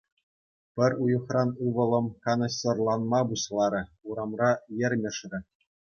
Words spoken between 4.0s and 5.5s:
урамра йӗрмӗшрӗ.